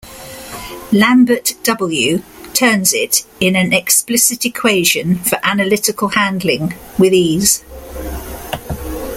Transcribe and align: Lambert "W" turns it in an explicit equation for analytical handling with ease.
Lambert 0.91 1.53
"W" 1.61 2.23
turns 2.55 2.91
it 2.91 3.21
in 3.39 3.55
an 3.55 3.71
explicit 3.71 4.43
equation 4.47 5.17
for 5.19 5.37
analytical 5.43 6.07
handling 6.07 6.73
with 6.97 7.13
ease. 7.13 7.63